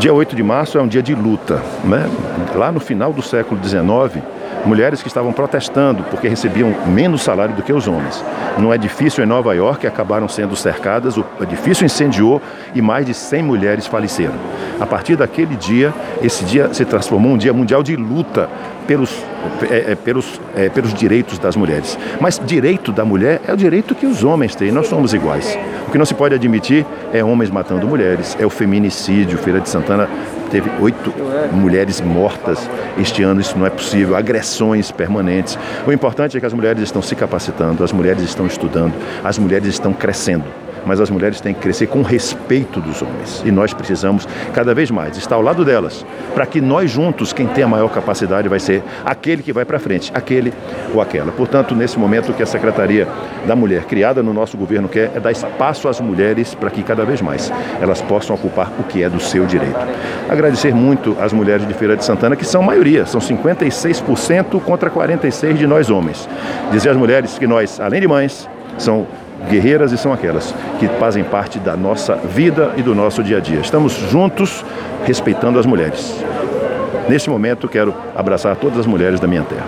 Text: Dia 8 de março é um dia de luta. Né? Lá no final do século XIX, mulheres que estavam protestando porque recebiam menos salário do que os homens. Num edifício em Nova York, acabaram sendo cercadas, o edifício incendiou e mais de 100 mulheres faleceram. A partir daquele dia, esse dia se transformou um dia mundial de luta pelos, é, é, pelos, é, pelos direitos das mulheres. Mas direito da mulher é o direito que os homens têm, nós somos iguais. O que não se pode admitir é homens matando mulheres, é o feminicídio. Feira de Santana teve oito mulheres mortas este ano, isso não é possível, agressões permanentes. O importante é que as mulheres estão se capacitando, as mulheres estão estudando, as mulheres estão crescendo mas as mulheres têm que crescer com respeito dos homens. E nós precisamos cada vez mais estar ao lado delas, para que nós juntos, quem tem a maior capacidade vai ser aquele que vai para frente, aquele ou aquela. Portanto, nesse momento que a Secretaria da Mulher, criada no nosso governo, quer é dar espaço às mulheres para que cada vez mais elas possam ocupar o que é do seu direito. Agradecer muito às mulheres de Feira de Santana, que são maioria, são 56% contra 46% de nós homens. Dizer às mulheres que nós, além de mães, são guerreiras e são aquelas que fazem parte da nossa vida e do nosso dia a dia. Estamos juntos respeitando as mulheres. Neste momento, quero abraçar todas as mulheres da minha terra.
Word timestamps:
Dia 0.00 0.14
8 0.14 0.34
de 0.34 0.42
março 0.42 0.78
é 0.78 0.80
um 0.80 0.88
dia 0.88 1.02
de 1.02 1.14
luta. 1.14 1.62
Né? 1.84 2.08
Lá 2.54 2.72
no 2.72 2.80
final 2.80 3.12
do 3.12 3.20
século 3.20 3.62
XIX, 3.62 4.24
mulheres 4.64 5.02
que 5.02 5.08
estavam 5.08 5.30
protestando 5.30 6.02
porque 6.04 6.26
recebiam 6.26 6.74
menos 6.86 7.20
salário 7.20 7.54
do 7.54 7.62
que 7.62 7.70
os 7.70 7.86
homens. 7.86 8.24
Num 8.56 8.72
edifício 8.72 9.22
em 9.22 9.26
Nova 9.26 9.54
York, 9.54 9.86
acabaram 9.86 10.26
sendo 10.26 10.56
cercadas, 10.56 11.18
o 11.18 11.24
edifício 11.42 11.84
incendiou 11.84 12.40
e 12.74 12.80
mais 12.80 13.04
de 13.04 13.12
100 13.12 13.42
mulheres 13.42 13.86
faleceram. 13.86 14.32
A 14.80 14.86
partir 14.86 15.14
daquele 15.14 15.56
dia, 15.56 15.92
esse 16.22 16.42
dia 16.44 16.72
se 16.72 16.86
transformou 16.86 17.32
um 17.32 17.36
dia 17.36 17.52
mundial 17.52 17.82
de 17.82 17.94
luta 17.96 18.48
pelos, 18.86 19.22
é, 19.70 19.92
é, 19.92 19.94
pelos, 19.94 20.40
é, 20.56 20.70
pelos 20.70 20.94
direitos 20.94 21.38
das 21.38 21.54
mulheres. 21.54 21.98
Mas 22.18 22.40
direito 22.44 22.90
da 22.90 23.04
mulher 23.04 23.42
é 23.46 23.52
o 23.52 23.56
direito 23.56 23.94
que 23.94 24.06
os 24.06 24.24
homens 24.24 24.54
têm, 24.54 24.72
nós 24.72 24.88
somos 24.88 25.12
iguais. 25.12 25.58
O 25.86 25.90
que 25.90 25.98
não 25.98 26.06
se 26.06 26.14
pode 26.14 26.34
admitir 26.34 26.86
é 27.12 27.22
homens 27.22 27.50
matando 27.50 27.86
mulheres, 27.86 28.36
é 28.40 28.46
o 28.46 28.50
feminicídio. 28.50 29.36
Feira 29.36 29.60
de 29.60 29.68
Santana 29.68 30.08
teve 30.50 30.70
oito 30.80 31.12
mulheres 31.52 32.00
mortas 32.00 32.68
este 32.98 33.22
ano, 33.22 33.40
isso 33.40 33.58
não 33.58 33.66
é 33.66 33.70
possível, 33.70 34.16
agressões 34.16 34.90
permanentes. 34.90 35.58
O 35.86 35.92
importante 35.92 36.36
é 36.36 36.40
que 36.40 36.46
as 36.46 36.54
mulheres 36.54 36.82
estão 36.82 37.02
se 37.02 37.14
capacitando, 37.14 37.84
as 37.84 37.92
mulheres 37.92 38.22
estão 38.22 38.46
estudando, 38.46 38.94
as 39.22 39.38
mulheres 39.38 39.68
estão 39.68 39.92
crescendo 39.92 40.44
mas 40.84 41.00
as 41.00 41.10
mulheres 41.10 41.40
têm 41.40 41.54
que 41.54 41.60
crescer 41.60 41.86
com 41.86 42.02
respeito 42.02 42.80
dos 42.80 43.02
homens. 43.02 43.42
E 43.44 43.50
nós 43.50 43.72
precisamos 43.72 44.26
cada 44.52 44.74
vez 44.74 44.90
mais 44.90 45.16
estar 45.16 45.36
ao 45.36 45.42
lado 45.42 45.64
delas, 45.64 46.04
para 46.34 46.46
que 46.46 46.60
nós 46.60 46.90
juntos, 46.90 47.32
quem 47.32 47.46
tem 47.46 47.64
a 47.64 47.68
maior 47.68 47.88
capacidade 47.88 48.48
vai 48.48 48.60
ser 48.60 48.82
aquele 49.04 49.42
que 49.42 49.52
vai 49.52 49.64
para 49.64 49.78
frente, 49.78 50.10
aquele 50.14 50.52
ou 50.94 51.00
aquela. 51.00 51.32
Portanto, 51.32 51.74
nesse 51.74 51.98
momento 51.98 52.32
que 52.32 52.42
a 52.42 52.46
Secretaria 52.46 53.06
da 53.46 53.56
Mulher, 53.56 53.84
criada 53.84 54.22
no 54.22 54.32
nosso 54.32 54.56
governo, 54.56 54.88
quer 54.88 55.10
é 55.14 55.20
dar 55.20 55.32
espaço 55.32 55.88
às 55.88 56.00
mulheres 56.00 56.54
para 56.54 56.70
que 56.70 56.82
cada 56.82 57.04
vez 57.04 57.20
mais 57.20 57.52
elas 57.80 58.00
possam 58.02 58.36
ocupar 58.36 58.72
o 58.78 58.84
que 58.84 59.02
é 59.02 59.08
do 59.08 59.20
seu 59.20 59.46
direito. 59.46 59.78
Agradecer 60.28 60.74
muito 60.74 61.16
às 61.20 61.32
mulheres 61.32 61.66
de 61.66 61.74
Feira 61.74 61.96
de 61.96 62.04
Santana, 62.04 62.36
que 62.36 62.44
são 62.44 62.62
maioria, 62.62 63.06
são 63.06 63.20
56% 63.20 64.60
contra 64.60 64.90
46% 64.90 65.54
de 65.54 65.66
nós 65.66 65.90
homens. 65.90 66.28
Dizer 66.70 66.90
às 66.90 66.96
mulheres 66.96 67.38
que 67.38 67.46
nós, 67.46 67.80
além 67.80 68.00
de 68.00 68.08
mães, 68.08 68.48
são 68.78 69.06
guerreiras 69.48 69.92
e 69.92 69.98
são 69.98 70.12
aquelas 70.12 70.54
que 70.78 70.88
fazem 70.98 71.24
parte 71.24 71.58
da 71.58 71.76
nossa 71.76 72.16
vida 72.16 72.72
e 72.76 72.82
do 72.82 72.94
nosso 72.94 73.22
dia 73.22 73.38
a 73.38 73.40
dia. 73.40 73.60
Estamos 73.60 73.92
juntos 73.92 74.64
respeitando 75.04 75.58
as 75.58 75.66
mulheres. 75.66 76.22
Neste 77.08 77.30
momento, 77.30 77.68
quero 77.68 77.94
abraçar 78.14 78.54
todas 78.56 78.78
as 78.78 78.86
mulheres 78.86 79.18
da 79.18 79.26
minha 79.26 79.42
terra. 79.42 79.66